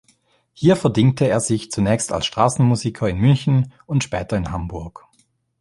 Hier 0.53 0.75
verdingte 0.77 1.27
er 1.27 1.39
sich 1.39 1.69
zunächst 1.69 2.11
als 2.11 2.25
Straßenmusiker 2.25 3.07
in 3.07 3.19
München 3.19 3.71
und 3.85 4.03
später 4.03 4.35
in 4.35 4.49
Hamburg. 4.49 5.05